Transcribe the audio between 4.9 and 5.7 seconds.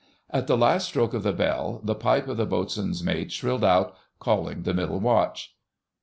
Watch.